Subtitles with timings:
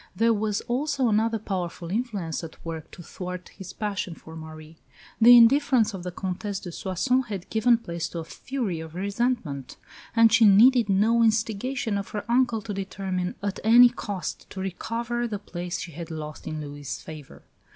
[0.15, 4.77] There was also another powerful influence at work to thwart his passion for Marie.
[5.21, 9.77] The indifference of the Comtesse de Soissons had given place to a fury of resentment;
[10.15, 15.27] and she needed no instigation of her uncle to determine at any cost to recover
[15.27, 17.43] the place she had lost in Louis' favour.